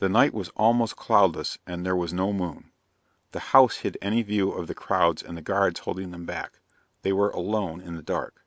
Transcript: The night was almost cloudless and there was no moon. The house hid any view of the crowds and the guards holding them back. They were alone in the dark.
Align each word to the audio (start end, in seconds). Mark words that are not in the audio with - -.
The 0.00 0.08
night 0.08 0.34
was 0.34 0.48
almost 0.56 0.96
cloudless 0.96 1.58
and 1.64 1.86
there 1.86 1.94
was 1.94 2.12
no 2.12 2.32
moon. 2.32 2.72
The 3.30 3.38
house 3.54 3.76
hid 3.76 3.96
any 4.02 4.20
view 4.22 4.50
of 4.50 4.66
the 4.66 4.74
crowds 4.74 5.22
and 5.22 5.36
the 5.36 5.42
guards 5.42 5.78
holding 5.78 6.10
them 6.10 6.24
back. 6.26 6.58
They 7.02 7.12
were 7.12 7.30
alone 7.30 7.80
in 7.80 7.94
the 7.94 8.02
dark. 8.02 8.44